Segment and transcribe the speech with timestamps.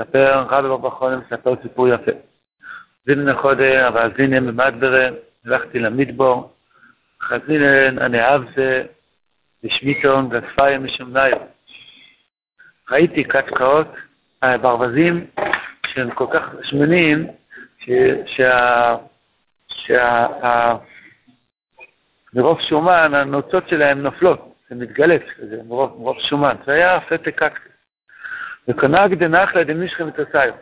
[0.00, 2.10] מספר, רבי ברוך חונן מספר סיפור יפה.
[3.06, 5.08] זינן חודה, אבל זינן במדברה,
[5.46, 6.52] הלכתי למדבור,
[7.22, 7.96] חזינן
[8.56, 8.84] זה,
[9.64, 11.38] בשמיתון, גדפיים משמניו.
[12.90, 13.86] ראיתי קצקאות,
[14.44, 15.26] אה, ברווזים,
[15.86, 17.26] שהם כל כך שמנים,
[18.26, 18.96] שה...
[19.68, 20.26] שה...
[22.34, 26.56] מרוב שומן הנוצות שלהם נופלות, זה מתגלץ, זה מרוב שומן.
[26.66, 27.77] זה היה פתק קקטוס.
[28.68, 30.54] וקנג דנחלה דמישכם מתוסיו.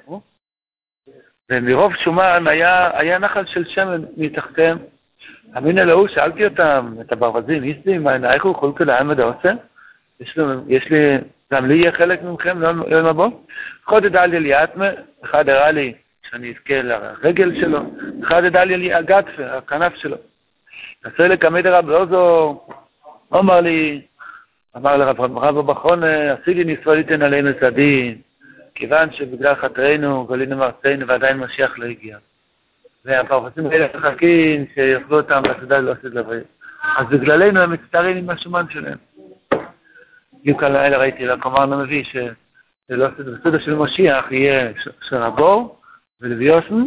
[1.51, 4.79] ומרוב שומן היה, היה נחל של שמן מתחתיהם.
[5.59, 9.57] אמינא להוא, שאלתי אותם, את הברווזים, איסדי, מה, הוא יכול כדאי עמד העוצם?
[10.21, 10.39] יש,
[10.91, 11.19] לי,
[11.53, 13.27] גם לי יהיה חלק מכם ליום הבא?
[13.85, 14.89] חודד על לי אטמה,
[15.25, 15.95] אחד הראה לי
[16.31, 17.79] שאני אזכה לרגל שלו,
[18.25, 20.17] אחד הראה לי הגטפה, הכנף שלו.
[21.07, 22.61] נסה לקמד הרב עוזו,
[23.35, 24.01] אמר לי,
[24.77, 28.19] אמר לרב רבו בחון, עשי לי נסבליתן עלינו את הדין,
[28.75, 32.19] כיוון שבגלל חטאינו גלינו מארצנו ועדיין משיח לא הגיע.
[33.05, 36.47] והפרפסים האלה מחכים שיאכלו אותם לסדה לא עשית לבריאות.
[36.97, 38.99] אז בגללנו הם מצטערים עם השומן שלהם.
[40.41, 44.71] בדיוק הלילה ראיתי לקומרנו מביא שבסודה של משיח יהיה
[45.09, 45.81] שרבור
[46.21, 46.83] ולוויוסן,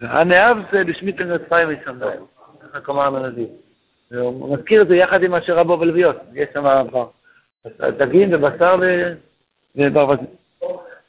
[0.00, 2.20] והנאב זה לשמיתן רצפיים מסמדיים.
[2.60, 3.46] ככה קומרנו מביא.
[4.20, 6.18] הוא מזכיר את זה יחד עם אשר רבו ולוויוסן.
[6.34, 6.66] יש שם
[7.66, 8.76] דגים ובשר
[9.76, 10.26] וברווזים.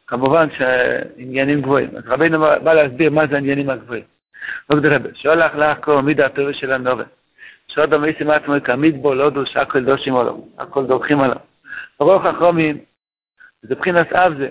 [0.07, 1.89] כמובן שעניינים גבוהים.
[1.97, 4.03] אז רבינו בא להסביר מה זה העניינים הגבוהים.
[4.71, 7.03] רבי, שולח לחקור מידה הטובה של הנובה.
[7.67, 11.37] שעוד המייסים עצמו כמיד בו לא דוש הכל דושים עליו, הכל דורכים עליו.
[11.99, 12.77] רוח החומים,
[13.61, 14.47] זה מבחינת אב זה.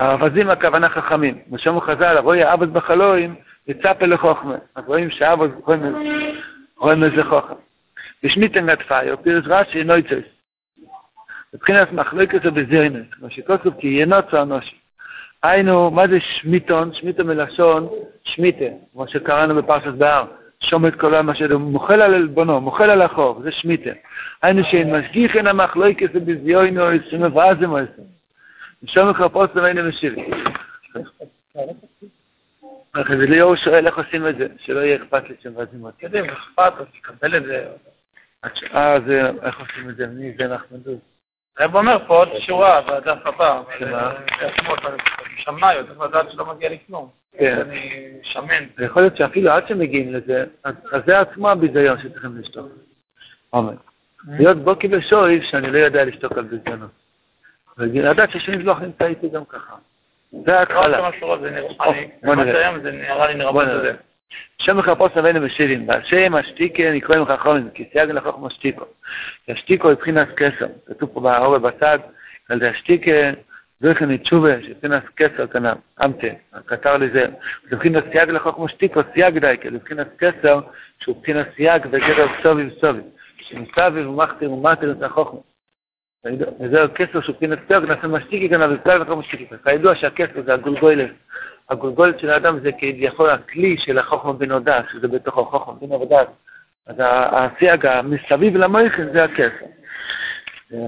[0.00, 1.38] האווזים הכוונה חכמים.
[1.52, 3.34] ושמו חז"ל, רואי אבוד בחלואים,
[3.68, 4.56] יצפה לחוכמה.
[4.74, 5.50] אז רואים שאבוד
[6.78, 7.54] רואים איזה חוכם.
[8.22, 10.35] בשמיתן גדפיו, פירש רש"י נויצס.
[11.56, 14.76] מבחינת מחלוקת ובזרינס, כמו שכתוב כי ינוצו אנושי.
[15.42, 16.94] היינו, מה זה שמיתון?
[16.94, 17.88] שמיתון מלשון
[18.24, 20.24] שמיתה, כמו שקראנו בפרשת בהר.
[20.60, 23.90] שומט כל העם אשר מוחל על עלבונו, מוחל על החוב, זה שמיתה.
[24.42, 28.02] היינו שאין משגיח אין המחלוקת ובזיונו, שמבעזם או עשם.
[28.82, 30.30] ושום מחרפוס למיינו משירי.
[32.94, 36.04] וליאור שואל איך עושים את זה, שלא יהיה אכפת לי שמבעזים אותי.
[36.04, 37.66] יודעים, אכפת, אז תקבל את זה.
[38.74, 38.96] אה,
[39.42, 40.06] איך עושים את זה?
[40.06, 41.15] מי זה נחמן דוד?
[41.58, 43.60] הרב אומר פה עוד שורה בדף הבא,
[45.36, 47.08] שמאי, צריך לדעת שלא מגיע לי כלום.
[47.38, 47.60] כן.
[47.60, 48.64] אני שמן.
[48.78, 50.74] יכול להיות שאפילו עד שמגיעים לזה, אז
[51.06, 52.66] זה עצמו הביזיון שצריכים לשתוק.
[53.50, 53.72] עומר.
[54.38, 56.90] להיות בוקי בשויב שאני לא יודע לשתוק על ביזיונות.
[57.78, 59.74] ולדעת ששני זלוח נמצא איתי גם ככה.
[60.44, 61.10] זה ההתחלה.
[62.22, 62.78] בוא נראה.
[62.82, 63.92] זה נראה לי נראה בזה.
[64.58, 68.84] שם מחפוש אבינו בשירים, והשם השתיקה נקראים חכמים, כי סייג לחוכמה שתיקו.
[69.48, 71.98] השתיקו מבחינת קסר, כתוב פה בהורה בצד,
[72.48, 73.10] על זה השתיקה,
[73.80, 75.72] זוכן לתשובה, שבחינת קסר כנ"ל,
[76.04, 76.26] אמתה,
[76.66, 77.26] כתר לזה.
[77.70, 80.60] זה מבחינת סייג לחוכמה שתיקו, סייג דייקה, זה מבחינת קסר,
[81.00, 83.04] שהוא מבחינת סייג וגדר סוביב סוביב,
[83.40, 85.40] שמסביב ומכתיר ומטר את החוכמה.
[86.60, 89.54] וזהו קסר שהוא מבחינת סייג, נעשה משתיקי כנ"ל, וסייג לחוכמה שתיקי.
[89.64, 91.10] כידוע שהקסר זה הגולגולת.
[91.70, 96.28] הגולגולת של האדם זה כביכול הכלי של החוכמה בן הודעת, שזה בתוך החוכמה בן הודעת.
[96.86, 99.66] אז הסייג המסביב למויכן זה הכסר.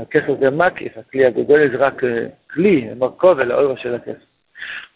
[0.02, 2.02] הכסר זה מקיף, הכלי הגולגולת זה רק
[2.50, 4.12] כלי, מרכוב אל האור של הכסר.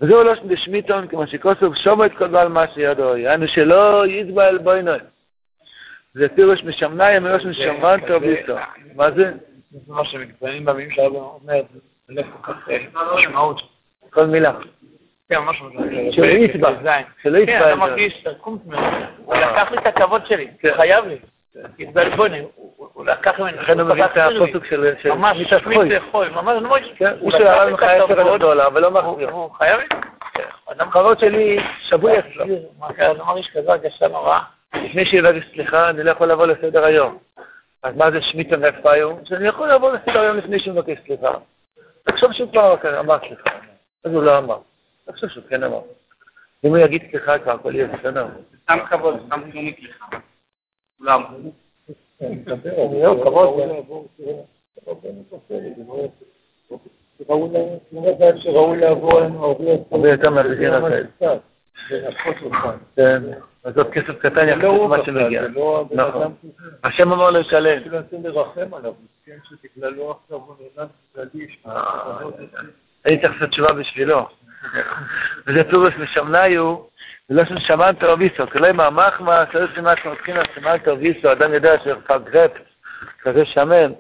[0.01, 4.99] וזהו לא שמיתון, כמו שכוסוף שומו את כל בעל מה שידו, יענו שלא יתבעל בוינוי.
[6.15, 8.57] זה פירוש משמנאי, מראש משמן טוב איתו.
[8.95, 9.33] מה זה?
[9.71, 11.63] זה מה שמתביינים במילים שהרבה אומר,
[12.07, 12.69] זה לא כל כך
[13.15, 13.61] משמעות.
[14.11, 14.53] כל מילה.
[15.33, 16.09] כן, משהו כזה.
[16.13, 16.71] שלא יתבע.
[17.23, 17.59] שלא יתבע.
[17.59, 19.07] כן, אתה מרגיש תרקומת ממנו.
[19.25, 21.17] הוא לקח לי את הכבוד שלי, הוא חייב לי.
[22.77, 23.57] הוא לקח ממני.
[23.57, 24.95] לכן הוא מביא את הפוסק של...
[25.11, 26.29] ממש, שמיט לאכול.
[26.29, 26.83] ממש, ממש.
[27.21, 29.31] הוא שאלה ממך עשר אלף דולר, ולא מחזיר.
[29.31, 29.87] הוא חייב לי.
[30.73, 32.45] אדם חבוד שלי שבוי אצלו.
[32.91, 34.41] אתה מרגיש כזו הרגשה נוראה.
[34.75, 37.19] לפני שיבקש סליחה, אני לא יכול לבוא לסדר היום.
[37.83, 39.17] אז מה זה שמיטה ואפאיו?
[39.25, 41.31] שאני יכול לבוא לסדר היום לפני שהוא מבקש סליחה.
[42.05, 43.51] תחשוב שהוא כבר אמר סליחה.
[44.05, 44.59] אז הוא לא אמר.
[45.09, 45.81] אני חושב שהוא כן אמר.
[46.65, 48.27] אם הוא יגיד סליחה כבר, הכל יהיה בסדר.
[48.63, 50.05] סתם כבוד, סתם תלומית לך.
[50.99, 51.23] כולם.
[58.37, 59.57] שראוי לעבור עלינו
[59.91, 61.03] הרבה יותר מהבדין אחר.
[62.97, 63.23] כן,
[63.65, 65.43] אז עוד כסף קטן יחסית מה שמגיע.
[65.91, 66.35] נכון.
[66.85, 67.83] השם אמר לשלם.
[73.07, 74.27] אני צריך לעשות תשובה בשבילו.
[75.47, 76.77] וזה טובס משמנאיו,
[77.31, 82.19] ולא שם שמן תרוויסו, כלי מהמחמה, שזה שמעת שמתחיל על שמן תרוויסו, אדם יודע שכל
[82.19, 82.51] גרפ,
[83.23, 83.93] כזה שמן,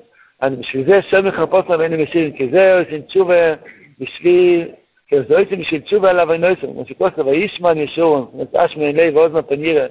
[0.43, 3.55] אני בשביל זה שם מחרפות לה ואיני משאים, כי זה אוסין תשובה,
[4.00, 4.69] בשביל,
[5.09, 9.11] כי זה אוסין בשביל תשובה עליו אינו אוסין, כמו שכוס לבה ישמן ישורון, נצעש מעיני
[9.11, 9.87] ועוד מפנירה,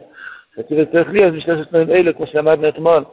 [0.57, 3.03] וכי זה צריך להיות בשביל שתנו אלו, כמו שלמדנו אתמול,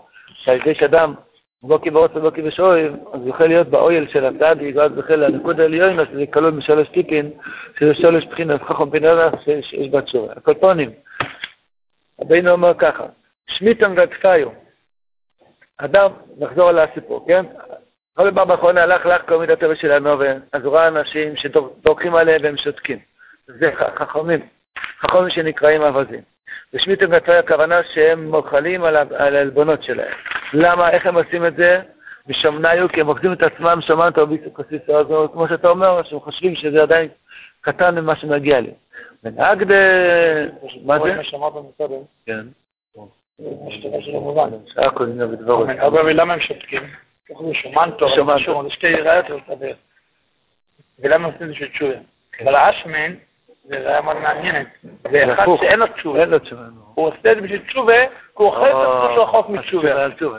[0.44, 1.14] שהאיזה שדם,
[1.62, 6.26] בוקי ברוץ ובוקי בשורים, אז יוכל להיות באויל של הצדיק, ואז יוכל לנקוד העליון, שזה
[6.26, 7.31] כלול בשלוש טיפין,
[7.78, 9.31] שזה שלוש בחינות חכם אדם
[9.62, 10.32] שיש בה תשובה.
[10.37, 10.90] הקולפונים,
[12.20, 13.05] רבינו אומר ככה,
[13.46, 14.49] שמיתם ודפיו,
[15.78, 17.44] אדם, נחזור על הסיפור, כן?
[18.19, 22.14] רבי בר באחרונה הלך לך כל מידת הטבע של הנובן, אז הוא ראה אנשים שדורכים
[22.14, 22.99] עליהם והם שותקים.
[23.46, 24.40] זה חכמים,
[25.00, 26.20] חכמים שנקראים אווזים.
[26.75, 30.14] ושמיטם ודפיו הכוונה שהם מוכלים על העלבונות שלהם.
[30.52, 31.80] למה, איך הם עושים את זה?
[32.28, 34.82] משמניו, כי הם אוחזים את עצמם, שמעת ביסו כסיס
[35.32, 37.08] כמו שאתה אומר, שהם חושבים שזה עדיין
[37.60, 38.70] קטן ממה שמגיע לי.
[39.24, 39.72] ונהג ד...
[40.84, 41.22] מה זה?
[42.26, 42.46] כן.
[45.86, 46.82] אבל למה הם שותקים?
[47.52, 48.10] שומן טוב,
[48.62, 49.74] זה שתי ראיות לסדר.
[50.98, 51.94] ולמה עושים את זה של תשובה?
[52.44, 53.14] אבל האשמן,
[53.69, 54.67] זה ראיה מאוד מעניינת,
[55.11, 56.25] זה אחד שאין לו תשובה.
[56.94, 60.38] הוא עושה את זה בשביל תשובה, כי הוא אוכל את עצמו שהוא רחוק מתשובה.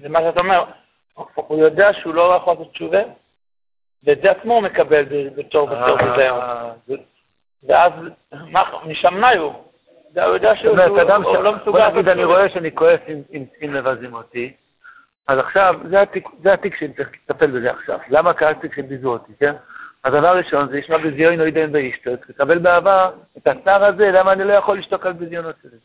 [0.00, 0.64] זה מה שאתה אומר,
[1.34, 2.98] הוא יודע שהוא לא יכול לעשות תשובה,
[4.04, 5.04] ואת זה עצמו הוא מקבל
[5.36, 6.40] בתור בתור בזיון.
[7.68, 7.92] ואז
[8.86, 9.52] משמנאי הוא.
[10.14, 11.64] הוא יודע שהוא לא מסוגל...
[11.64, 13.00] בוא נגיד, אני רואה שאני כועס
[13.62, 14.52] אם מבזים אותי,
[15.28, 15.74] אז עכשיו,
[16.42, 17.98] זה התיק שאני צריך לטפל בזה עכשיו.
[18.08, 19.54] למה כעסתי כשביזו אותי, כן?
[20.04, 24.32] אז דבר ראשון, זה ישמע בזיון לא ידען וישתוק, לקבל באהבה את הצער הזה, למה
[24.32, 25.78] אני לא יכול לשתוק על בזיונות שלי.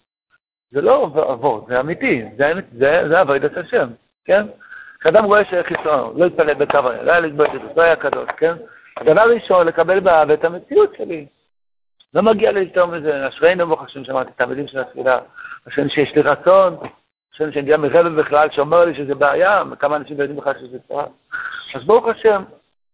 [0.72, 3.88] זה לא עבוד, זה אמיתי, זה, זה, זה עבודת השם,
[4.26, 4.46] כן?
[5.00, 8.30] כשאדם רואה שחיסון, לא יתפלל בקו העיר, לא היה לגבות את זה, לא היה קדוש,
[8.38, 8.54] כן?
[8.98, 11.26] הדבר ראשון, לקבל באהבה את המציאות שלי.
[12.14, 15.20] לא מגיע לי יותר מזה, אשרינו ברוך השם שאמרתי, את המילים של התפילה,
[15.68, 16.78] השם שיש לי רצון,
[17.34, 20.78] השם שאני גם מרבל בכלל, שאומר לי שזה בעיה, כמה אנשים לא יודעים בכלל שזה
[20.88, 21.06] צרה.
[21.76, 22.44] אז ברוך השם,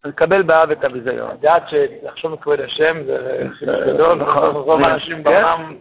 [0.06, 1.32] לקבל באהב את הביזיון.
[1.32, 3.48] לדעת שלחשוב מכבוד השם זה
[3.88, 5.24] גדול, נכון, רוב האנשים כן?
[5.24, 5.76] בעולם...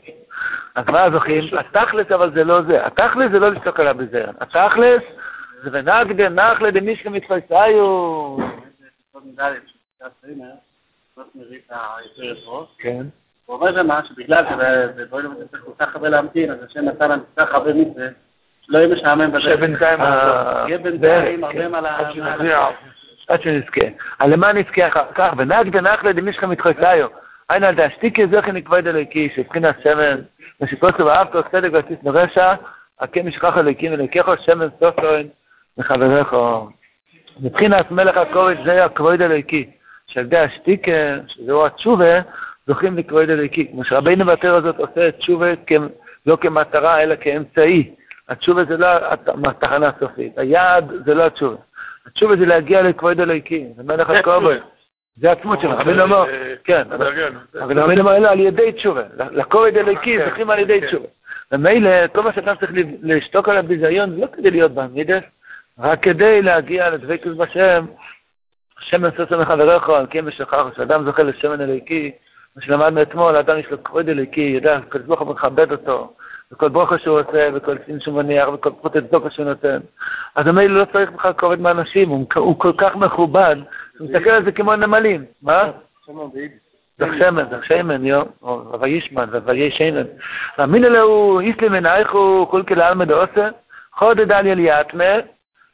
[0.74, 1.44] אז מה זוכים?
[1.58, 2.86] התכלס אבל זה לא זה.
[2.86, 4.34] התכלס זה לא לשתוק על הביזיון.
[4.40, 5.02] התכלס
[5.62, 8.36] זה ונגדה נחלה דמישכם מתפייסאיו.
[12.78, 13.06] כן.
[13.46, 17.22] הוא אומר למה שבגלל שבדברים האלה צריך כל כך הרבה להמתין, אז השם נתן לנו
[17.34, 18.06] כל כך הרבה מצווה,
[18.62, 19.40] שלא יהיה משעמם בזה.
[19.40, 22.70] שבינתיים יהיה בינתיים הרבה מה לה...
[23.30, 23.86] עד שנזכה.
[24.18, 25.32] על למה נזכה אחר כך?
[25.36, 27.08] ונהג דנחלה דמישכם מתחויסיו.
[27.48, 30.20] היינו על דאשתיקי זכי נקבד אלוהיקי, שבחינת שמן,
[30.60, 32.54] ושכוסו ואהבתו צדק ועשיס נרשע,
[33.00, 35.28] הקם משכח אלוהיקים אלוהיכו שמן סופרין
[35.78, 36.36] וחבריך.
[37.40, 39.70] מבחינת מלך הכובד זה הכבוד אלוהיקי.
[40.06, 40.92] שעל ידי השתיקה,
[41.26, 42.20] שזהו התשובה,
[42.66, 43.68] זוכים לכבוד אלוהיקי.
[43.72, 45.46] כמו שרבינו בתר הזאת עושה את תשובה
[46.26, 47.94] לא כמטרה, אלא כאמצעי.
[48.28, 48.86] התשובה זה לא
[49.46, 50.38] התחנה הסופית.
[50.38, 51.56] היעד זה לא התשובה.
[52.06, 54.58] התשובה זה להגיע לכבוד אלוהיקי, זה מלך הכובד.
[55.16, 55.78] זה עצמות שלו.
[55.78, 56.24] רבינו אומר,
[56.64, 57.06] כן, אבל
[57.54, 59.02] רבינו אומר, אלא על ידי תשובה.
[59.30, 61.06] לכובד אלוהיקי זוכים על ידי תשובה.
[61.52, 65.22] ומילא, כל מה שאתה צריך לשתוק על הביזיון, זה לא כדי להיות בעמידס,
[65.78, 67.86] רק כדי להגיע לדבקות בשם,
[68.80, 72.10] שמן סוסו מחבריך, על כן ושכח, כשאדם זוכה לשמן אלוהיקי,
[72.56, 76.14] מה שלמדנו אתמול, האדם יש לו כבוד אלוהיקי, יודע, כל ברוך הוא מכבד אותו,
[76.52, 79.78] וכל ברכה שהוא עושה, וכל סין שהוא מניח, וכל פרוטת צדוקה שהוא נותן.
[80.34, 83.56] אז המילא לא צריך בכלל כבוד מאנשים, הוא, הוא כל כך מכובד,
[83.98, 85.24] הוא מסתכל על זה כמו נמלים.
[85.42, 85.70] מה?
[86.98, 88.22] זה שמן, זה שמן, יו,
[88.80, 90.02] וישמן, וישמן.
[90.58, 93.48] ואמין אלוהו, איסלי מנייכו, כל כלל מדעושה,
[93.94, 95.14] חודד על יליאטמה,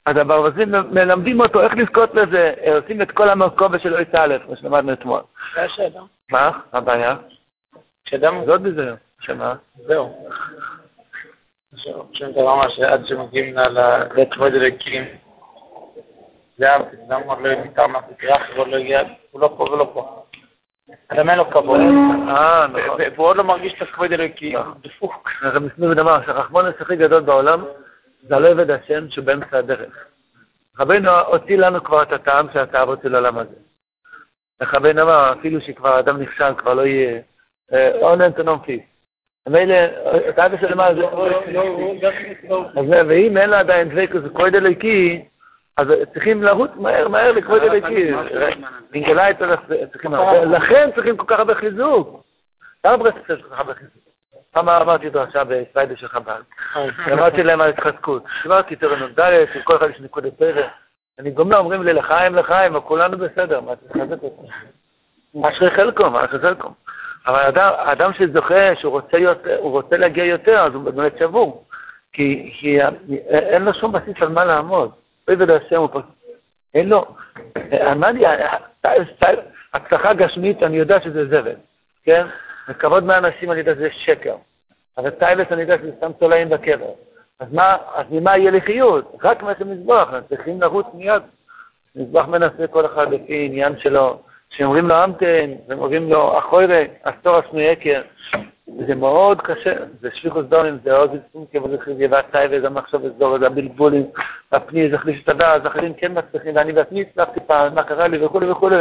[0.06, 4.56] אז הברווזים מלמדים אותו איך לזכות לזה, עושים את כל המרכובה של אויס א', כמו
[4.56, 5.20] שלמדנו אתמול.
[5.54, 6.00] זה השאלה.
[6.30, 6.50] מה?
[6.72, 7.16] מה הבעיה?
[8.08, 8.44] שאדם...
[8.46, 8.94] זאת בזה.
[9.20, 9.54] שמה?
[9.74, 10.28] זהו.
[12.12, 13.56] שם אתה אומר שעד שמגיעים
[14.16, 15.04] לכבוד אלוקים,
[16.58, 20.22] זה אדם עוד לא נקרא מהפטרח, הוא לא הגיע, הוא לא פה ולא פה.
[21.08, 21.80] אדם אין לו כבוד.
[22.28, 23.00] אה, נכון.
[23.16, 25.30] והוא עוד לא מרגיש את הכבוד אלוקי, דפוק.
[25.42, 27.64] אנחנו מסתובב ודמר, שהרחמונס הכי גדול בעולם,
[28.22, 30.06] זה הלא עבד השם שהוא באמצע הדרך.
[30.78, 33.56] רבינו הוציא לנו כבר את הטעם של התאוות של העולם הזה.
[34.60, 37.20] איך רבינו אמר, אפילו שכבר אדם נכשל, כבר לא יהיה
[38.02, 38.82] אונן תנום פיס.
[39.48, 39.74] מילא,
[40.28, 41.04] אתה אבא של מה זה...
[42.76, 45.24] אז ואם אין לה עדיין דבקוס וכבוד אלוהיקי,
[45.76, 48.12] אז צריכים לרוץ מהר מהר לכבוד אלוהיקי.
[48.92, 49.36] נגלה את
[49.92, 50.14] צריכים...
[50.46, 52.24] לכן צריכים כל כך הרבה חיזוק.
[52.84, 54.06] למה ברסט צריך כל כך הרבה חיזוק?
[54.52, 56.40] פעם אמרתי אותו עכשיו בספיידר של חב"ד.
[57.12, 58.24] אמרתי להם על התחזקות.
[58.42, 59.20] דיברתי תראה נ"ד,
[59.64, 60.64] כל אחד יש נקודת פרק.
[61.18, 64.46] אני גומר, אומרים לי לחיים, לחיים, כולנו בסדר, מה אתה מחזק אותו?
[65.48, 66.68] אשרי חלקו, מה אשרי חלקו.
[67.26, 71.64] אבל האדם, האדם שזוכה, שהוא רוצה, יותר, רוצה להגיע יותר, אז הוא באמת שבור.
[72.12, 72.78] כי, כי
[73.28, 74.90] אין לו שום בסיס על מה לעמוד.
[75.26, 76.04] עבד השם הוא פשוט,
[76.74, 77.04] אין לו,
[77.92, 78.24] אמרתי,
[79.74, 81.54] הצלחה גשמית, אני יודע שזה זבל,
[82.04, 82.26] כן?
[82.68, 84.36] וכבוד מהאנשים אני יודע שזה שקר.
[84.98, 86.90] אבל טיילס אני יודע שזה סתם תולעים בקבר.
[87.40, 89.14] אז מה, אז ממה יהיה לי חיות?
[89.22, 91.22] רק מה שמזבוח, אנחנו צריכים לרוץ מיד.
[91.96, 94.22] מזבח מנסה כל אחד לפי עניין שלו.
[94.50, 98.02] שאומרים לו אמתן, ואומרים לו אחוירי, אסתור אסנו יקר.
[98.86, 103.38] זה מאוד קשה, זה שליחוס דונים, זה עוד סומקה וזה חיובי והטייבה, זה מחשוב וסדור,
[103.38, 104.06] זה הבלבולים,
[104.52, 108.24] הפני, זה חליש את הדעת, אחרים כן מצליחים, ואני בעצמי הצלחתי פעם, מה קרה לי
[108.24, 108.76] וכולי וכולי.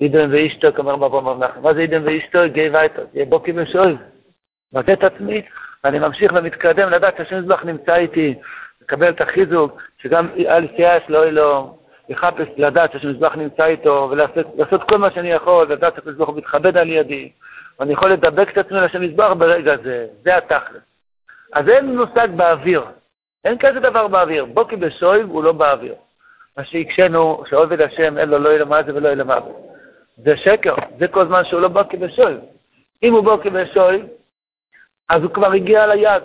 [0.00, 1.62] אידן ואישתו, אומר מבוא מרנחם.
[1.62, 2.38] מה זה אידן ואישתו?
[2.46, 3.96] גיא וייטר, יהיה בוקי ושוי.
[4.72, 5.42] מבטא את עצמי,
[5.84, 8.34] ואני ממשיך ומתקדם לדעת שהשם זבח נמצא איתי,
[8.82, 11.78] לקבל את החיזוק, שגם אל יתייאש, לא יהיה לו,
[12.10, 16.76] לחפש, לדעת שהשם זבח נמצא איתו, ולעשות כל מה שאני יכול, לדעת שהשם זבח מתכבד
[16.76, 17.30] על ידי,
[17.78, 20.82] ואני יכול לדבק את עצמי לשם מזבח ברגע הזה, זה התכלס.
[21.52, 22.82] אז אין מושג באוויר,
[23.44, 24.44] אין כזה דבר באוויר.
[24.44, 25.94] בוקי בשויב הוא לא באוויר.
[26.56, 29.56] מה שהקשינו, שעובד השם אין לו לא יהיה מה זה ולא יהיה מוות.
[30.16, 32.38] זה שקר, זה כל זמן שהוא לא בוקי בשויב.
[33.02, 34.06] אם הוא בוקי בשויב,
[35.08, 36.22] אז הוא כבר הגיע ליד.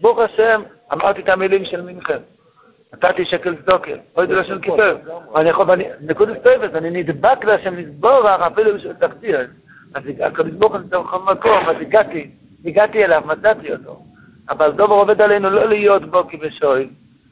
[0.00, 0.62] ברוך השם,
[0.92, 2.18] אמרתי את המילים של מינכן.
[2.94, 4.96] נתתי שקל צדוקה, אוי זה לשם כיפר.
[5.36, 5.66] אני יכול,
[6.00, 9.40] נקודת טובת, אני נדבק להשם לסבור אפילו בשביל תחתיר.
[9.94, 12.30] אז הקדוש ברוך הוא נמצא בכל מקום, אז הגעתי,
[12.64, 14.02] הגעתי אליו, מצאתי אותו.
[14.50, 16.88] אבל דובר עובד עלינו לא להיות בו כבשוי,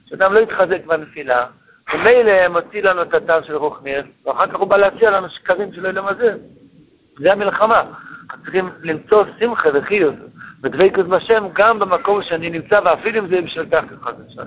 [0.07, 1.47] שאדם לא יתחזק בנפילה,
[1.95, 5.89] ומילא מוציא לנו את הטעם של רוחניר, ואחר כך הוא בא להציע לנו שקרים שלא
[5.89, 6.39] ילמזל.
[7.19, 7.83] זה המלחמה.
[8.43, 10.15] צריכים למצוא שמחה וחיוב
[10.63, 14.43] ודבקות בשם גם במקום שאני נמצא, ואפילו אם זה בשביל תחת אחד ושם.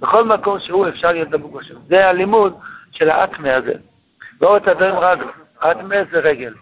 [0.00, 1.74] בכל מקום שהוא אפשר להיות דבוק בשם.
[1.88, 2.58] זה הלימוד
[2.92, 3.72] של האטמה הזה.
[4.40, 5.24] ועוד הדברים רגל.
[5.58, 6.54] אטמה זה רגל.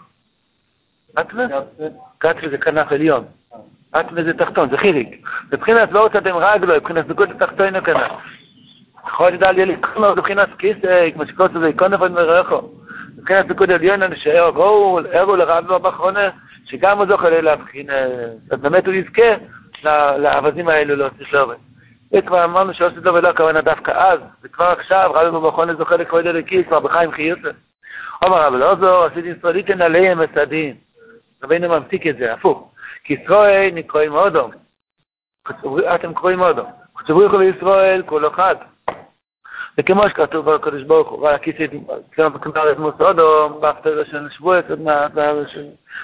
[1.20, 1.44] אטמה?
[2.18, 3.24] קטרי זה כנף עליון.
[4.00, 5.26] אטמה זה תחתון, זה חיריק.
[5.52, 8.12] מבחינת לא אותם רגלו, מבחינת דקות התחתון הכנף.
[9.06, 12.60] יכול לדעת לי לקרוא מבחינת כיסא, כמו שקוראים לזה, איקון נפרד מרחו.
[13.18, 16.28] מבחינת דקות עליון, שאירו גאול, אירו לרב בבחרונה,
[16.64, 17.86] שגם הוא זוכה להבחין,
[18.50, 19.34] אז באמת הוא יזכה
[20.18, 21.56] לאווזים האלו להוציא שלובת.
[22.12, 26.64] וכבר אמרנו שעושה טוב ולא הכוונה דווקא אז, וכבר עכשיו רבי במכון זוכה לכבוד אלוקי,
[26.64, 27.48] כבר בחיים חיוסה.
[28.24, 30.76] אומר רבי אלעזר, עשיתי ישראליתן עליהם את הדין.
[31.44, 32.72] רבינו ממתיק את זה, הפוך.
[33.04, 34.50] כי ישראל נקראים אודום.
[35.94, 36.66] אתם קוראים אודום.
[36.96, 38.56] כתבו לכו בישראל כולו חד.
[39.78, 41.70] וכמו שכתוב בקדוש ברוך הוא, הכיסית,
[42.14, 44.64] כלומר את מוס אודום, בהפטרה של שבועס,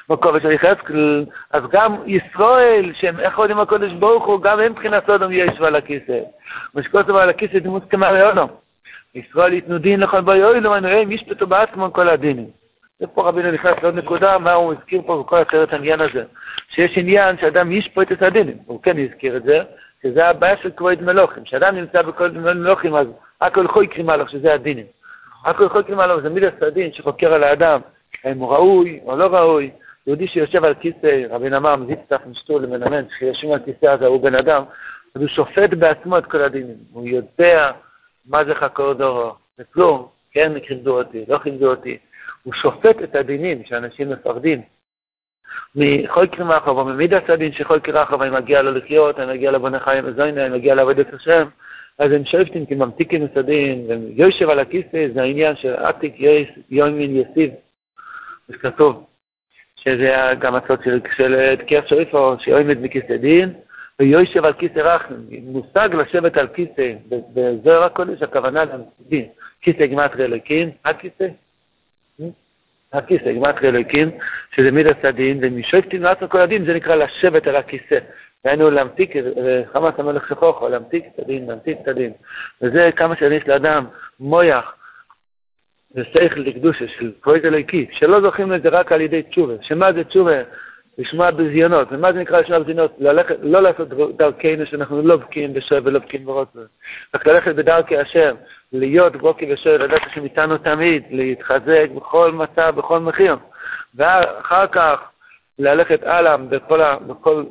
[0.09, 5.11] בכובע של יחזקאל, אז גם ישראל, שהם איך יודעים הקדוש ברוך הוא, גם הם מבחינת
[5.11, 6.19] אודום יש ועל הכיסא.
[6.75, 8.49] ושכתוב על הכיסא דמות כמה לאודום.
[9.15, 12.47] ישראל ייתנו דין לכל בו אוי למענו הם ישפטו בעצמם כל הדינים.
[13.01, 16.25] ופה רבינו נכנס לעוד נקודה, מה הוא הזכיר פה בכל הסרט העניין הזה.
[16.69, 19.63] שיש עניין שאדם ישפוט את הדינים, הוא כן הזכיר את זה,
[20.05, 21.45] שזה הבעיה של כבוד מלוכים.
[21.45, 23.07] כשאדם נמצא בכבוד מלוכים, אז
[23.41, 24.87] הכל יכול יקרים עליו, שזה הדינים.
[25.45, 27.81] הכל יכול יקרים עליו, זה מידת הדין שחוקר על האדם,
[28.25, 29.71] האם הוא ראוי או לא ראוי.
[30.07, 34.23] יהודי שיושב על כיסא, רבי נאמר, מזיץ תח משתול למנמן, שיושבים על כיסא הזה, הוא
[34.23, 34.63] בן אדם,
[35.15, 36.77] אז הוא שופט בעצמו את כל הדינים.
[36.93, 37.71] הוא יודע
[38.27, 39.35] מה זה חקור דורו.
[39.57, 41.99] זה כלום, כן כיבדו אותי, לא כיבדו אותי.
[42.43, 44.63] הוא שופט את הדינים שאנשים מפחדים.
[45.77, 49.81] מכל קרימה אחר, וממידת הדין שכל קריאה אחר, אני מגיע לו לחיות, אני מגיע לבונה
[49.81, 51.47] חיים וזוינה, אני מגיע לעבוד את השם,
[51.99, 56.15] אז הם שואפים כי ממתיקים הדין, ויושב על הכיסא, זה העניין של עתיק
[56.71, 57.51] יומין יסיב,
[58.49, 59.05] זה כתוב,
[59.77, 63.53] שזה גם הצד של, תקיעת שויפו, שיועמד מכיסא דין,
[64.01, 69.29] ויושב על כיסא רחם, מושג לשבת על כיסא, בזוהר הקודש, הכוונה לדין,
[69.61, 71.27] כיסא גמטרי אלוקים, הכיסא,
[72.95, 74.11] הכיסא, גמטרי אלוקים,
[74.57, 77.99] שזה מידת הדין, ומשופטים לעצמו כל הדין, זה נקרא לשבת על הכיסא.
[78.45, 79.11] דהיינו להמתיק,
[79.73, 82.13] חמאס המלך שכוחו, להמתיק את הדין, להמתיק את הדין.
[82.63, 83.85] וזה כמה שיש לאדם
[84.21, 84.75] מויח
[85.95, 89.55] ושכל לקדושה של פרויקט אלוהיקי, שלא זוכים לזה רק על ידי תשובה.
[89.63, 90.43] שמה זה תשובה?
[90.99, 91.89] לשמוע בזיונות.
[91.91, 92.95] ומה זה נקרא לשמוע בזיונות?
[92.99, 96.59] ללכת, לא לעשות דרכנו שאנחנו לא בקיאים בשואל ולא בקיאים ברוצה.
[97.15, 98.35] רק ללכת בדרכי השם,
[98.73, 103.37] להיות בוקי ושואל, לדעת השם איתנו תמיד, להתחזק בכל מצב, בכל מחיר.
[103.95, 105.01] ואחר כך
[105.59, 107.45] ללכת הלאה בכל, בכל,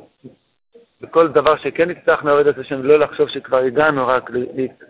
[1.00, 4.30] בכל דבר שכן נצטרך לעבוד את השם, לא לחשוב שכבר הגענו, רק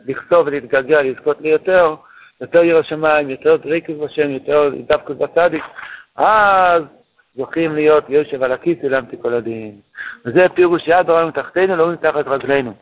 [0.07, 1.95] לכתוב ולהתגעגע, לזכות ליותר,
[2.41, 5.65] יותר ירא שמיים, יותר דריקות בשם, יותר דווקא בצדיק.
[6.17, 6.83] אז
[7.37, 9.81] זוכים להיות יושב על הכיס ולמתי כל הדין.
[10.27, 12.75] וזה פירוש יד רעיון תחתינו, לא מתחת רגלינו.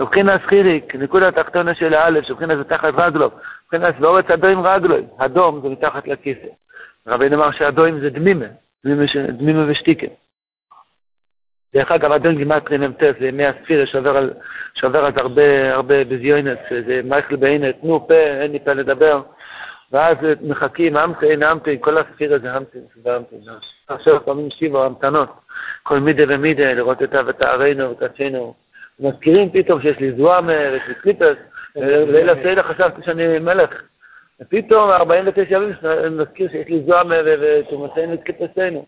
[0.00, 3.30] מבחינת חיריק, נקודה התחתונה של האלף, שבחינת זה תחת רגלו,
[3.64, 6.48] מבחינת ואורץ אדוים רגלו, אדום זה מתחת לכיסא.
[7.06, 8.46] רבי נאמר שאדוים זה דמימה,
[9.28, 10.06] דמימה ושתיקה.
[11.74, 14.30] דרך אגב, אדון גימטרי מ"ט זה ימי הספירה שעובר על,
[14.74, 19.22] שעובר אז הרבה, הרבה בזיונת, זה מייכל בעינת, תנו פה, אין לי פה לדבר.
[19.92, 23.36] ואז מחכים, אמתן, אמתן, כל הספיר הזה אמתן, אמתן.
[23.88, 25.28] עכשיו פעמים שיבו, המתנות,
[25.82, 28.54] כל מידה ומידה, לראות את ותערינו ותעשינו.
[29.00, 31.36] מזכירים פתאום שיש לי זוהמה ויש לי קליפס,
[31.76, 33.70] לילה סיילה חשבתי שאני מלך.
[34.40, 35.72] ופתאום 49 ימים
[36.10, 38.86] מזכיר שיש לי זוהמה ותומתנו את קליפסנו.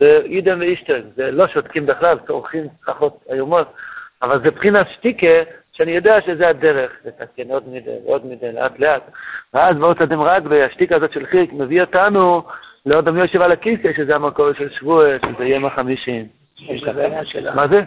[0.00, 3.72] זה אידם ואישטן, זה לא שותקים בכלל, צורכים צרחות איומות,
[4.22, 5.26] אבל זה מבחינת שטיקה,
[5.72, 9.02] שאני יודע שזה הדרך, לתקן עוד מדי ועוד מדי, לאט לאט.
[9.54, 12.42] ואז באות הדמרג והשתיקה הזאת של חיק מביא אותנו
[12.86, 16.26] לעוד עמי יושב על הכיסא, שזה המקור של שבוע, שזה יום החמישים.
[17.54, 17.82] מה זה?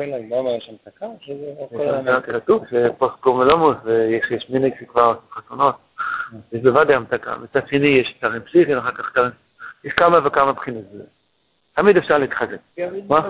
[2.24, 5.76] כתוב שפוסט קורמלומוס ויש מינק שכבר חתונות.
[6.52, 7.36] יש בוודאי המתקה.
[7.38, 9.32] מצד שני יש תרים פסיכיים, אחר כך תרים...
[9.84, 10.84] יש כמה וכמה בחינות.
[11.76, 12.58] תמיד אפשר להתחזק.
[13.08, 13.30] מה?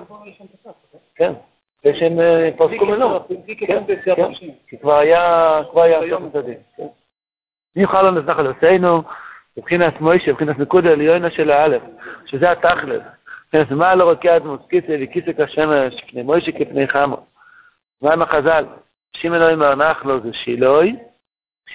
[1.15, 1.33] כן.
[1.85, 2.13] בשם
[2.57, 3.21] פוסט קורמלומוס.
[4.67, 6.57] כי כבר היה, כבר היה סוף הצדיק.
[7.75, 9.01] מי יוכל לנו לזכר לעשינו,
[9.57, 11.81] מבחינת מוישה, מבחינת נקודה עליונה של האלף,
[12.25, 13.01] שזה התכלס.
[13.51, 17.17] כן, מה לא רוקע דמות כיסא וכיסא כשמש, כפני מוישה כפני חמו.
[18.01, 18.65] מה עם החז"ל?
[19.17, 20.95] שים אלוהים ארנח לו זה שילוי,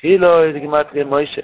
[0.00, 1.42] שילוי זה כמעט מוישה.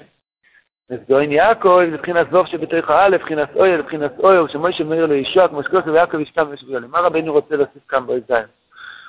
[0.89, 5.63] נסגוין יעקב, מבחינת זוף שבתוך האלף, מבחינת אויל, מבחינת אויל, שמוישה מאיר לו ישוע, כמו
[5.63, 6.91] שקוסו ויעקב ישכם ושבגלים.
[6.91, 8.45] מה רבינו רוצה להוסיף כאן בו זין?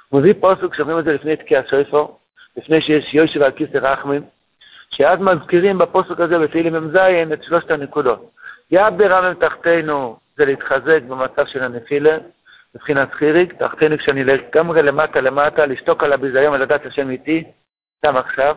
[0.08, 2.18] הוא מביא פוסק, שאומרים את זה לפני תקיע שויפור,
[2.56, 4.22] לפני שיש יושב על כיסא רחמים,
[4.90, 6.96] שאז מזכירים בפוסק הזה בתהילים מ"ז
[7.32, 8.30] את שלושת הנקודות.
[8.70, 12.16] יד ברמם תחתינו זה להתחזק במצב של הנפילה,
[12.74, 17.44] מבחינת חיריק, תחתינו כשאני לגמרי למטה למטה, לשתוק על הביזיון ולדעת השם איתי,
[18.04, 18.56] גם עכשיו,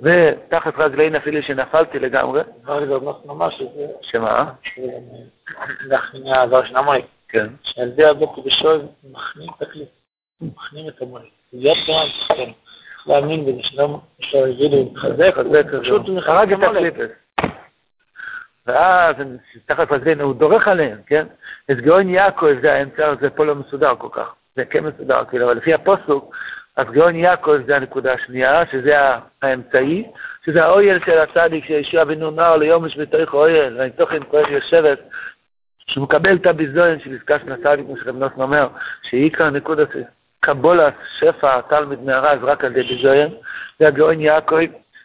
[0.00, 2.40] ותחת רגלי נפילי שנפלתי לגמרי.
[2.62, 3.62] דבר לי עוד ממש.
[4.02, 4.50] שמה?
[5.94, 7.02] אחרי הדבר של המוי.
[7.28, 7.46] כן.
[7.62, 8.78] שעל זה הבוקר בשוי
[9.10, 9.84] מכנים את הכלי,
[10.40, 11.22] מכנים את המוי.
[11.52, 12.52] יד ברמם תחתינו.
[13.06, 13.62] להאמין בזה,
[14.20, 15.34] שלא יגידו, מתחזק,
[15.82, 17.10] פשוט הרג את הקליפס.
[18.66, 19.16] ואז
[19.66, 21.26] תחת רגלינו, הוא דורך עליהם, כן?
[21.68, 24.34] אז גאון יעקב זה האמצע, זה פה לא מסודר כל כך.
[24.56, 26.34] זה כן מסודר, כאילו, אבל לפי הפוסוק,
[26.76, 28.94] אז גאון יעקב זה הנקודה השנייה, שזה
[29.42, 30.04] האמצעי,
[30.46, 34.98] שזה האויל של הצדיק, שישוע בן נאמר ליום יש בתוך אויל, ואני תוכן כהן יושבת,
[35.86, 38.68] שהוא מקבל את הביזוין של עסקה של הצדיק, כמו שרב נוסן אומר,
[39.02, 39.88] שעיקר נקודת
[40.40, 43.28] קבולת שפע תלמיד מהרז רק על ידי ביזוין,
[43.78, 44.56] זה הגאון יעקב,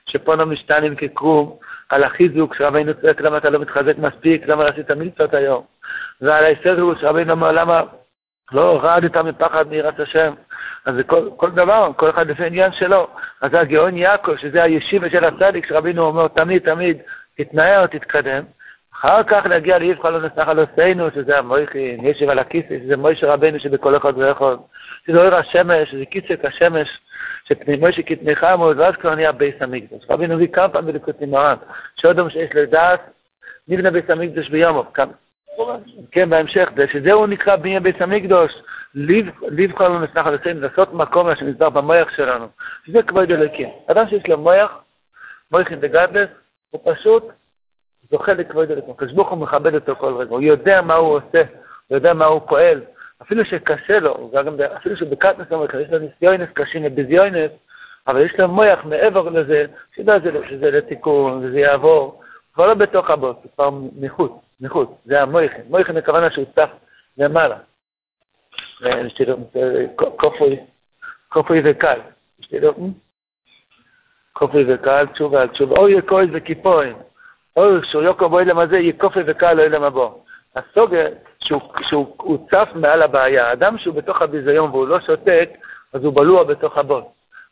[0.06, 1.58] שפה לא משתנים כקרום,
[1.90, 5.64] על החיזוק שרבינו צועק למה אתה לא מתחזק מספיק, למה עשית מילצות היום,
[6.22, 7.82] ועל ההסתדרות שרבינו אומר למה
[8.52, 10.34] לא רעדת מפחד מיראת השם.
[10.86, 13.08] אז זה כל, כל דבר, כל אחד לפי עניין שלו.
[13.42, 16.98] אז הגאון יעקב, שזה הישיבה של הצדיק, שרבינו אומר תמיד תמיד,
[17.38, 18.44] תתנער, תתקדם.
[18.94, 23.60] אחר כך להגיע לאיפכא לא נסחל עושינו, שזה המויכין, ישב על הכיסא, שזה מוישה רבנו
[23.60, 24.56] שבכל אחד ואחד.
[25.08, 26.90] שזה אור השמש, שזה כיסא כשמש,
[27.48, 30.04] שפני מוישה כתני חמוד, ואז כבר נהיה בייס המקדוש.
[30.10, 31.56] רבינו הביא כמה פעמים בליקוטי מרן,
[31.96, 33.02] שאודם שיש לדעת,
[33.68, 34.86] נבנה בייס המקדוש ביומו.
[36.12, 38.52] כן, בהמשך, שזהו נקרא בניין בייס המקדוש,
[38.96, 42.48] לבחור לנו על עושינו, לעשות מקום שמסבר במויח שלנו,
[42.86, 43.70] שזה כבוד אלוקים.
[43.88, 44.72] אדם שיש לו מויח,
[45.52, 46.30] מויכין דגדלס,
[46.72, 47.24] הוא פשוט
[48.12, 48.94] זוכה לכבוד אלוקים.
[48.94, 51.42] הקדוש ברוך הוא מכבד אותו כל רגע, הוא יודע מה הוא עושה,
[51.88, 52.82] הוא יודע מה הוא פועל,
[53.22, 54.32] אפילו שקשה לו,
[54.76, 57.52] אפילו שבקטנס אומר, יש לו ניסיונס קשים ובזיונס,
[58.08, 60.18] אבל יש לו מויח מעבר לזה, שידע
[60.50, 62.22] שזה לתיקון, וזה יעבור,
[62.54, 64.32] כבר לא בתוך הבוס, כבר מחוץ,
[64.62, 65.62] מחוץ, זה המויכן.
[65.70, 66.70] מויכן הכוונה שהוא צף
[67.18, 67.58] למעלה.
[71.30, 72.00] כופוי וקל.
[74.34, 75.76] כופוי וקל, תשובה על תשובה.
[75.78, 76.96] אוי יקוי וקיפוין.
[77.58, 80.24] אוי, שהוא יוקו בו אילם הזה, יקופי וקל לא אילם הבו.
[80.56, 81.08] הסוגר,
[81.40, 83.54] שהוא צף מעל הבעיה.
[83.54, 85.50] אדם שהוא בתוך הביזיון והוא לא שותק,
[85.94, 87.04] אז הוא בלוע בתוך הבוס.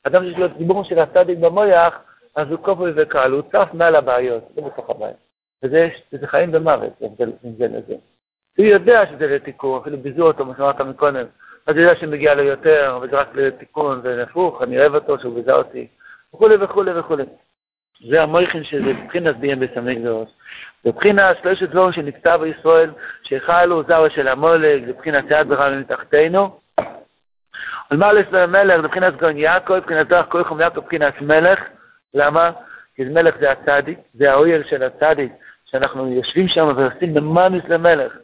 [0.04, 1.94] אדם שיש לו דיבור של הצדיק במויח,
[2.36, 5.14] אז הוא כופוי וקל, הוא צף מעל הבעיות, לא בתוך הבעיה.
[5.64, 5.90] וזה,
[6.26, 7.96] חיים ומוות, הבדל בין זה לזה.
[8.58, 11.26] הוא יודע שזה לתיקון, אפילו ביזו אותו, כמו שאמרת מקודם.
[11.68, 15.54] אז הוא יודע שמגיע לו יותר, וזה רק לתיקון, והפוך, אני אוהב אותו שהוא ביזה
[15.54, 15.88] אותי,
[16.34, 17.24] וכולי וכולי וכולי.
[18.08, 20.30] זה המויכין שזה מבחינת ביהם בסמיקדוס.
[20.86, 22.90] מבחינת שלושת דבורים שנכתב בישראל,
[23.24, 26.60] שהחלו זרו של המולג, מבחינת יד ברם מתחתנו.
[27.92, 31.60] ולמה לסלם מלך, מבחינת גאון יעקב, מבחינת זרח כויכום יעקב, מבחינת מלך.
[32.14, 32.52] למה?
[32.96, 35.32] כי מלך זה הצדיק, זה האויר של הצדיק,
[35.72, 38.18] שאנחנו יושבים שם ועושים ממנוס למלך.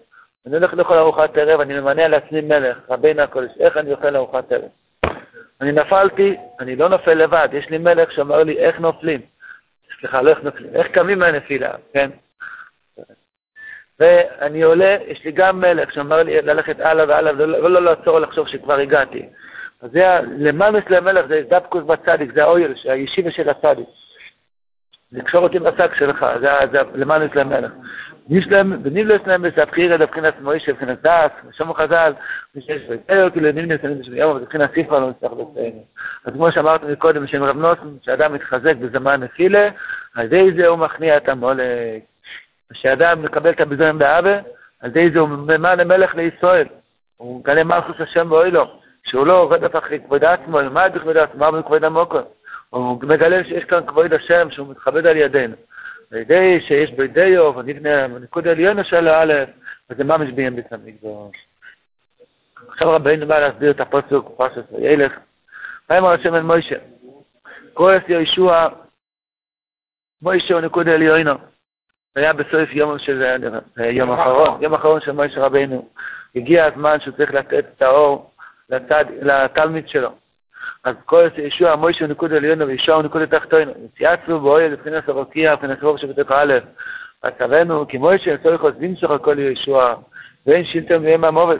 [0.45, 4.51] אני הולך לאכול ארוחת ערב, אני ממנה לעצמי מלך, רבינו הקודש, איך אני אוכל ארוחת
[4.51, 4.69] ערב?
[5.61, 9.21] אני נפלתי, אני לא נופל לבד, יש לי מלך שאומר לי איך נופלים.
[9.99, 12.09] סליחה, לא איך נופלים, איך קמים מהנפילה, כן?
[13.99, 18.47] ואני עולה, יש לי גם מלך שאומר לי ללכת הלאה והלאה, ולא לא לעצור לחשוב
[18.47, 19.25] שכבר הגעתי.
[19.81, 23.87] אז זה, למנוס למלך זה דבקוס בצדיק, זה האויר, הישיבה של הצדיק.
[25.15, 26.25] לקשור אותי בשק שלך,
[26.71, 27.71] זה למען יש להם מלך.
[28.83, 32.13] וניבלס להם בסבחירא לבחינת מוישה, לבחינת דס, ושמו חז"ל,
[32.55, 35.73] מי שיש ויתר כאילו ניבלס להם ביום, ובבחינת סיפר לא נצטרך לציין.
[36.25, 39.69] אז כמו שאמרנו מקודם, בשם רב נוסן, שאדם מתחזק בזמן נפילה,
[40.15, 42.03] על ידי זה הוא מכניע את המולק.
[42.73, 44.39] כשאדם מקבל את הביזיון באבה,
[44.81, 46.67] על ידי זה הוא ממען המלך לישראל.
[47.17, 48.65] הוא מגלה מלכוס השם באוי לו,
[49.03, 52.21] שהוא לא רדף אחרי כבוד עצמו, מה זה כבוד עצמו, מה כבוד המוקר.
[52.69, 55.55] הוא מגלה שיש כאן כבוד השם, שהוא מתכבד על ידינו.
[56.11, 59.33] על ידי שיש בידיו ונבנה נקוד עליון של א',
[59.89, 61.35] וזה ממש ביים בית המקדוש.
[62.67, 65.11] עכשיו רבינו בא להסביר את הפסוק, פרשת וילך.
[65.89, 66.75] ויאמר השם אל מוישה,
[67.73, 68.67] כועס יהושע,
[70.21, 71.33] מוישה הוא נקוד עליונו.
[72.15, 73.37] היה בסוף יום של
[73.77, 75.89] יום אחרון, יום אחרון של מוישה רבינו.
[76.35, 78.31] הגיע הזמן שהוא צריך לתת את האור
[79.21, 80.24] לתלמיד שלו.
[80.85, 83.71] אז כל ישוע מוישה נקוד עליונו וישוע נקוד תחתינו.
[83.85, 86.53] יציאצו באוהל לבחינת הרוקיע, לבחינת רוב שבתוך א',
[87.25, 89.95] מצבנו כי מוישה צריך למשוך על כל ישוע,
[90.45, 91.57] ואין שילטון מהם המובד.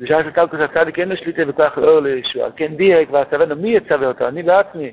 [0.00, 2.50] בשעה שקלקוס הצדיק אין לו שליטה בכוח לאור לישוע.
[2.56, 4.28] כן דייק ועצבנו, מי יצווה אותו?
[4.28, 4.92] אני בעצמי.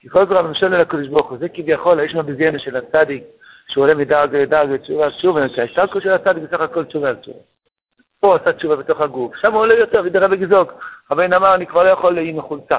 [0.00, 3.24] כי כל דבר ממשל אל הקדוש ברוך הוא, זה כביכול האיש מביזיינו של הצדיק,
[3.68, 7.38] שהוא עולה מדרג לדרג ותשובה על תשובה, ההשתלקות של הצדיק בסך הכל תשובה תשובה.
[8.20, 10.72] פה עשה תשובה בתוך הגוף, שם הוא עולה יותר, וידרה וגזוק.
[11.10, 12.76] רבינו אמר, אני כבר לא יכול עם החולצה.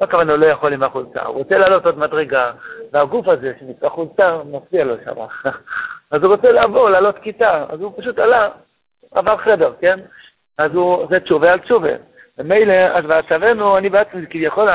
[0.00, 1.22] מה הכוונה לא יכול עם החולצה?
[1.22, 2.52] הוא רוצה לעלות עוד מדרגה,
[2.92, 5.14] והגוף הזה שנקרא חולצה מפריע לו שם.
[6.10, 8.48] אז הוא רוצה לעבור, לעלות כיתה, אז הוא פשוט עלה,
[9.10, 9.98] עבר חדר, כן?
[10.58, 11.92] אז הוא, זה תשובה על תשובה.
[12.38, 14.68] ומילא, אז ועצבנו, אני בעצמי, כביכול,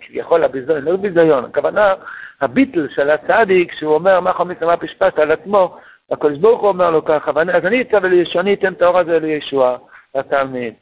[0.00, 1.94] כביכול הביזיון, לא ביזיון, הכוונה,
[2.40, 5.78] הביטל של הצדיק, שהוא אומר, מה חמיץ מה פשפשת על עצמו,
[6.10, 9.76] הקדוש ברוך הוא אומר לו ככה, אז אני אצא ולישוני אתן את האור הזה לישוע,
[10.14, 10.74] לתלמיד.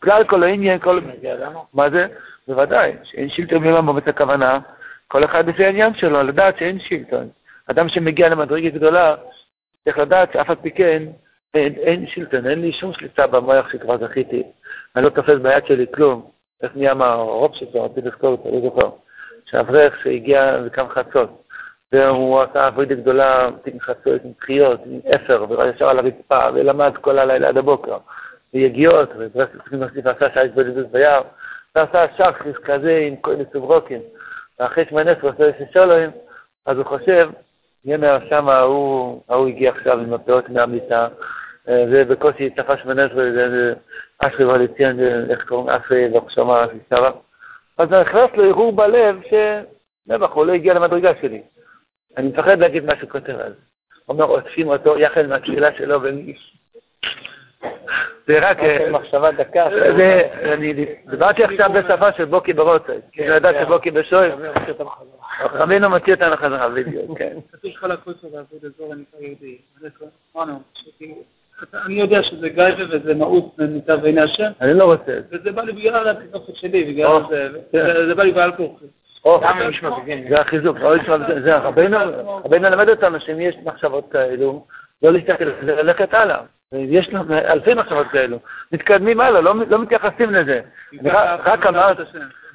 [0.00, 1.00] כלל כל העניין, כל...
[1.74, 2.06] מה זה?
[2.48, 4.58] בוודאי, שאין שילטון מלמד באמת הכוונה,
[5.08, 7.28] כל אחד לפי העניין שלו, לדעת שאין שילטון.
[7.70, 9.14] אדם שמגיע למדרגה גדולה,
[9.84, 11.02] צריך לדעת שאף על פי כן
[11.54, 14.42] אין, שילטון, אין לי שום שליטה במוח שכבר זכיתי.
[14.96, 16.30] אני לא תופס ביד שלי כלום.
[16.62, 18.90] איך נהיה מהרוב שלו, רציתי לזכור אותו, לא זוכר.
[19.50, 21.42] שאברך שהגיע וקם חצות,
[21.92, 27.18] והוא עשה עבודה גדולה עם חצות, עם קריאות, עם אפר, וישר על הרצפה, ולמד כל
[27.18, 27.96] הלילה עד הבוקר,
[28.54, 31.22] ויגיעות, וצריכים להוסיף עשה שעה התבודדות ביער.
[31.74, 34.00] ועשה שחריס כזה עם כל מסוברוקים,
[34.60, 36.10] ואחרי שמונה עשרה עושה איזה שלום,
[36.66, 37.30] אז הוא חושב,
[37.84, 41.08] הנה שם ההוא, ההוא הגיע עכשיו עם הפאות מהמיטה,
[41.68, 42.50] ובקושי
[42.82, 43.74] שמונה עשרה, זה
[44.26, 47.10] אשרי וליציאן, איך קוראים, אשרי וחשמה, שרה.
[47.78, 51.42] אז נכנס לו הרהור בלב, שנבח, הוא לא הגיע למדרגה שלי.
[52.16, 53.32] אני מפחד להגיד מה שהוא כותב.
[53.32, 53.50] הוא
[54.08, 56.00] אומר, עוטפים אותו יחד עם התפילה שלו,
[58.26, 58.56] זה רק...
[58.58, 59.66] אוקיי, מחשבה דקה.
[60.52, 60.72] אני
[61.10, 64.28] דיברתי עכשיו בשפה של בוקי ברוצה, כי אני יודעת שבוקי בשוי.
[65.42, 67.36] רבינו מכיר אותנו חזרה, בדיוק, כן.
[69.20, 69.58] יהודי.
[71.74, 74.50] אני יודע שזה גייבה וזה מאוס ממצב בעיני השם.
[74.60, 75.18] אני לא רוצה.
[75.30, 77.48] וזה בא לי בגלל התינוקת שלי, בגלל זה.
[77.72, 78.06] כן.
[78.08, 78.84] זה בא לי בעל כורחי.
[80.28, 80.78] זה החיזוק,
[81.44, 81.98] זה רבינו
[82.70, 84.66] למד אותנו שאם יש מחשבות כאלו,
[85.02, 86.38] לא להסתכל, ללכת הלאה.
[86.78, 88.38] יש לנו אלפי מחשבות כאלו.
[88.72, 90.60] מתקדמים הלאה, לא, לא מתייחסים לזה.
[91.44, 91.96] רק, אמרת,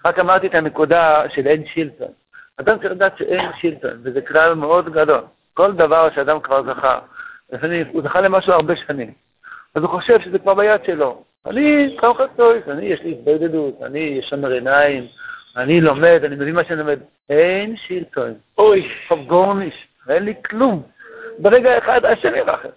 [0.05, 2.07] רק אמרתי את הנקודה של אין שילטון.
[2.59, 5.21] אדם צריך לדעת שאין שילטון, וזה כלל מאוד גדול.
[5.53, 6.99] כל דבר שאדם כבר זכה,
[7.91, 9.11] הוא זכה למשהו הרבה שנים,
[9.75, 11.23] אז הוא חושב שזה כבר ביד שלו.
[11.45, 15.07] אני קם חצויס, אני יש לי התבודדות, אני ישמר עיניים,
[15.57, 16.99] אני לומד, אני מבין מה שאני לומד.
[17.29, 18.33] אין שילטון.
[18.57, 20.83] אוי, חוב גורניש, אין לי כלום.
[21.39, 22.69] ברגע אחד השם ירחם.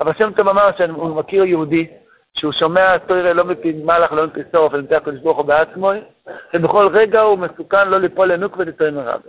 [0.00, 1.86] אבל שם טוב אמר שהוא מכיר יהודי,
[2.38, 5.90] שהוא שומע תוירה לא מפי מלאך, לא מפי סוף, אלא מפי הקדוש ברוך הוא בעצמו,
[6.52, 9.28] שבכל רגע הוא מסוכן לא ליפול לנוק ולתויר מרבה.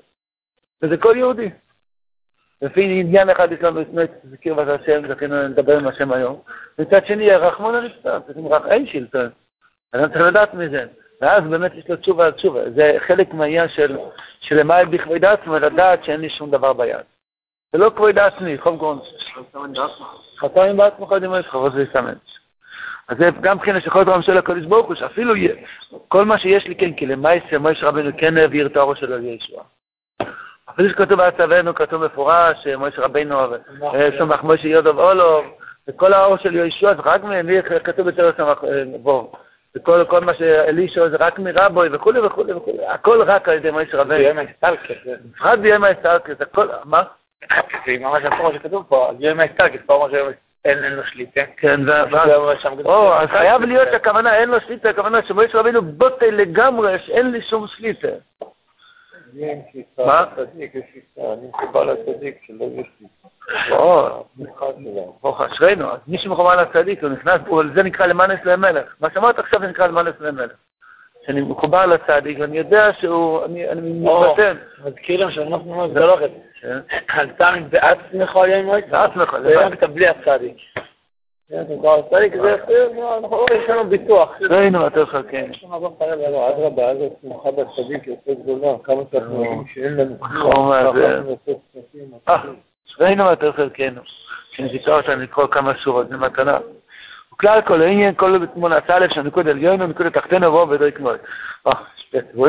[0.82, 1.50] וזה כל יהודי.
[2.62, 6.42] לפי עניין אחד יש לנו לפני תזכיר ואת השם, זכינו לדבר עם השם היום.
[6.80, 8.20] מצד שני, רחמון הנפטר,
[8.68, 9.30] אין שלטון.
[9.92, 10.86] אדם צריך לדעת מזה.
[11.22, 12.70] ואז באמת יש לו תשובה על תשובה.
[12.70, 13.98] זה חלק מהעניין של,
[14.42, 17.15] של בכבוד עצמו, לדעת שאין לי שום דבר ביד.
[17.76, 19.04] זה לא כבוד עצמי, חום גרונס.
[20.40, 22.18] חתמים בעצמך יודעים יש חובות ויסמץ.
[23.08, 25.34] אז זה גם מבחינה שכל דבר של הקודש ברוך הוא, שאפילו
[26.08, 29.64] כל מה שיש לי כן, כי למעשה מויש רבנו כן העביר את האור שלו לישוע.
[30.70, 33.42] אפילו שכתוב בעצבנו, כתוב מפורש, שמויש רבנו
[34.18, 35.46] סומך מויש יודוב אולוב,
[35.88, 38.58] וכל האור של יהושע זה רק ממי כתוב בצלו סומך
[39.02, 39.36] בור.
[39.76, 43.90] וכל כל מה שאלישו זה רק מרבוי וכולי וכולי וכולי, הכל רק על ידי מויש
[43.94, 44.18] רבנו.
[44.18, 44.96] ביום ההסתלקת.
[45.26, 47.04] בפרט ביום ההסתלקת, הכל, מה?
[47.86, 50.14] זה ממש הפורמה שכתוב פה, אז יום ההסתלקת, פורמה
[50.66, 51.42] שאין לו שליטה.
[51.58, 51.80] כן,
[52.86, 57.42] או, אז חייב להיות הכוונה, אין לו שליטה, הכוונה שמויש רבנו בוטה לגמרי, שאין לי
[57.42, 58.08] שום שליטה.
[59.98, 60.26] מה?
[61.18, 63.08] אני מחובר לצדיק שלא יש לי.
[65.22, 67.42] ברוך אשרינו, אז מי שמחובר לצדיק, הוא נכנס,
[67.76, 68.96] זה נקרא למאנס למלך.
[69.02, 70.52] מה שאמרת עכשיו זה נקרא למאנס למלך.
[71.26, 74.58] שאני מחובר לצדיק, ואני יודע שהוא, אני מתבטל.
[74.86, 76.30] מזכיר להם שאנחנו ממש גלוחת.
[77.08, 79.08] על תמיד בעצמך היום מועצה.
[79.08, 80.58] בעצמך, זה רק בלי הצדיק.
[81.52, 82.56] הצדיק זה,
[83.18, 84.32] אנחנו רואים, יש לנו ביטוח.
[84.50, 85.54] ראינו יותר חלקנו.
[86.50, 90.72] אדרבה, אז השמחה בצדיק יותר גדולה, כמה שאנחנו רואים שאין לנו כלום.
[93.00, 94.02] ראינו יותר חלקנו.
[94.52, 96.58] שנזיכה אותנו לקרוא כמה שורות, זה מתנה.
[97.36, 101.18] וכלל כל העניין, כל תמונת א' של נקוד עליון ונקוד תחתנו ובואו ודוי כמוי.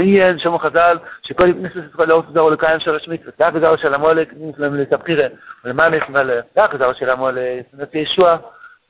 [0.01, 4.29] עניין שמו חז"ל, שכל כנסת ישראל לא תזרו לקיים שלוש מצוות, דף זרו של המולק,
[4.37, 5.27] נפלם לתבחירה,
[5.65, 8.37] ולמה נכמל, דף זרו של המולק, נתי ישוע,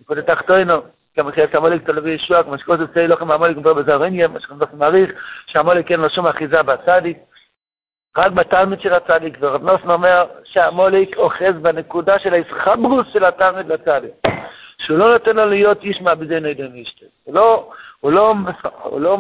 [0.00, 0.74] נקוד תחתנו,
[1.16, 4.40] כמה חייבת המולק תלוי ישוע, כמו שכל זה צאי לכם המולק מדבר בזר עניין, מה
[4.40, 5.10] שכם מעריך,
[5.46, 7.18] שהמולק אין לו שום אחיזה בצדיק,
[8.16, 14.35] רק בתלמיד של הצדיק, ורב נוסן אומר שהמולק אוחז בנקודה של ההסחברוס של התלמיד לצדיק.
[14.86, 17.06] שהוא לא נותן לנו להיות איש מעבידי נדן אישתה.
[17.24, 17.70] הוא לא,
[18.00, 18.34] הוא לא,
[18.82, 19.18] הוא לא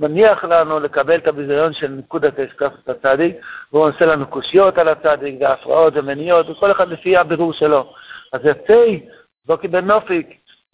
[0.00, 3.36] מניח לנו לקבל את הביזיון של נקודת האסקפת הצדיק,
[3.72, 7.92] והוא עושה לנו קושיות על הצדיק, והפרעות ומניעות, וכל אחד לפי הבירור שלו.
[8.32, 8.84] אז יוצא
[9.46, 10.26] בוקי בן נופיק,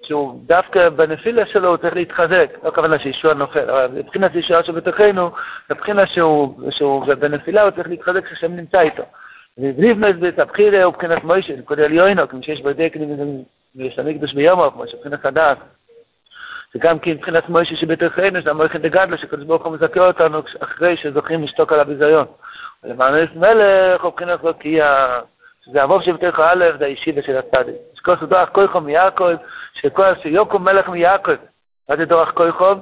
[0.02, 5.30] שהוא דווקא בנפילה שלו הוא צריך להתחזק, לא הכוונה שישוע נופל, אבל מבחינת ישוע שבתוכנו,
[5.70, 9.02] מבחינה שהוא, שהוא בנפילה הוא צריך להתחזק כשהשם נמצא איתו.
[9.58, 13.44] ובליבנס בתבחירה הוא מבחינת מוישה, נקודה עליונו, כמו שיש בדקנים
[13.76, 15.58] ויש המקדוש ביומו, כמו שבחינת הדעת.
[16.74, 21.42] וגם כי מבחינת מוישה שבתוכנו, זה המויכן דגדלה, שקדוש ברוך הוא מזכה אותנו אחרי שזוכים
[21.42, 22.26] לשתוק על הביזיון.
[22.84, 25.20] ולמענס מלך הוא מבחינת רוקייה,
[25.64, 27.74] שזה אבוב שבתוך א', זה הישיבה של הצדיק.
[27.94, 29.30] שכל סודוח כויכו מיעקב,
[29.74, 31.34] שכל שיוקום מלך מיעקב.
[31.88, 32.72] מה זה דורך כויכו?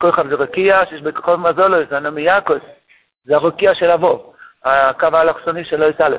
[0.00, 2.54] כויכו זה רוקייה, שיש בכוחות מזולו, זה ענה מיעקב.
[3.24, 6.16] זה הרוקייה של אבוב, הקו האלכסוני של א'.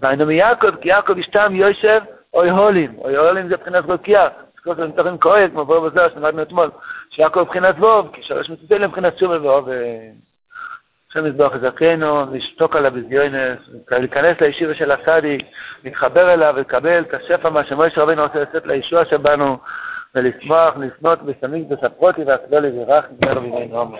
[0.00, 2.00] והיינו מיעקב, כי יעקב ישתם יושב
[2.34, 4.28] אוי הולים, אוי הולים זה מבחינת רוקייה,
[4.64, 6.70] כל זה מתארים כהן, כמו בואו בזוהר שלמדנו אתמול,
[7.10, 9.68] שיעקב מבחינת ווב, כי שלוש מצוותים מבחינת שומה ואוב.
[11.10, 13.58] השם יזבח זכנו, לשתוק על הביזיונס,
[13.90, 15.46] להיכנס לישיבה של הצדיק,
[15.84, 19.58] להתחבר אליו ולקבל את השפע מה שמוישה רבינו רוצה לצאת לישוע שבנו,
[20.14, 23.98] ולשמוח, לשנות, ושמיק, וספרותי, והסלולי, ורח, נדבר בימי נעמר.